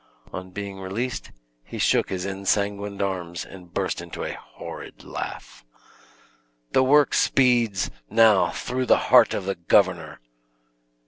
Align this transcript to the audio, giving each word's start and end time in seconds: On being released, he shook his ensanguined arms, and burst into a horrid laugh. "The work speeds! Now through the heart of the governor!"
On 0.33 0.49
being 0.49 0.79
released, 0.79 1.29
he 1.63 1.77
shook 1.77 2.09
his 2.09 2.25
ensanguined 2.25 3.03
arms, 3.03 3.45
and 3.45 3.71
burst 3.71 4.01
into 4.01 4.23
a 4.23 4.33
horrid 4.33 5.03
laugh. 5.03 5.63
"The 6.71 6.81
work 6.83 7.13
speeds! 7.13 7.91
Now 8.09 8.49
through 8.49 8.87
the 8.87 8.97
heart 9.13 9.35
of 9.35 9.45
the 9.45 9.53
governor!" 9.53 10.19